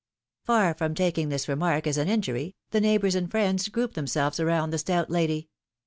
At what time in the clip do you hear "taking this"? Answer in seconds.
0.95-1.47